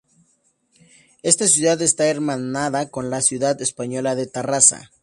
[1.21, 4.89] Esta ciudad está hermanada con la ciudad española de Tarrasa.